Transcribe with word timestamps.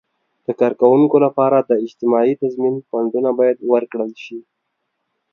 د 0.45 0.47
کارکوونکو 0.59 1.17
لپاره 1.25 1.57
د 1.69 1.71
اجتماعي 1.85 2.33
تضمین 2.41 2.75
فنډونه 2.89 3.29
باید 3.39 3.57
ورکړل 3.73 4.11
شي. 4.23 4.39